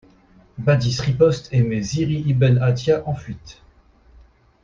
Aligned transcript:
Badis 0.57 0.99
riposte 0.99 1.49
et 1.53 1.61
met 1.61 1.83
Ziri 1.83 2.21
ibn 2.25 2.57
`Atiya 2.57 3.03
en 3.05 3.13
fuite. 3.13 3.61